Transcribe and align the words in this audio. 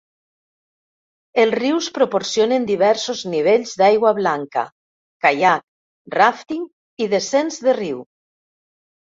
Els 1.41 1.51
rius 1.59 1.89
proporcionen 1.97 2.65
diversos 2.69 3.21
nivells 3.33 3.75
d"aigua 3.83 4.15
blanca, 4.21 4.65
caiac, 5.27 5.63
ràfting 6.17 6.65
i 7.07 7.11
descens 7.15 7.63
de 7.69 7.79
riu. 7.83 8.03